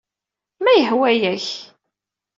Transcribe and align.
Ma 0.63 0.71
yehwa-ak. 0.75 1.47